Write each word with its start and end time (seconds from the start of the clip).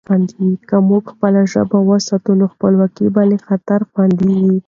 که 0.69 0.75
موږ 0.89 1.03
خپله 1.13 1.41
ژبه 1.51 1.79
وساتو، 1.89 2.31
نو 2.39 2.45
خپلواکي 2.53 3.05
به 3.15 3.21
له 3.29 3.37
خطره 3.47 3.83
خوندي 3.89 4.31
وي. 4.43 4.55